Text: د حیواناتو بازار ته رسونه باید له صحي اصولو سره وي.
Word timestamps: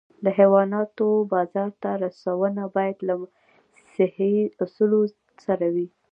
د 0.23 0.25
حیواناتو 0.37 1.07
بازار 1.33 1.69
ته 1.81 1.89
رسونه 2.05 2.63
باید 2.75 2.97
له 3.07 3.15
صحي 3.95 4.35
اصولو 4.63 5.01
سره 5.45 5.67
وي. 5.73 5.87